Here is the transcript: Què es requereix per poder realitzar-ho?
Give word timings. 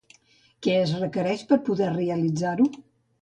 Què 0.67 0.71
es 0.85 0.93
requereix 1.03 1.43
per 1.51 1.59
poder 1.69 1.91
realitzar-ho? 1.93 2.67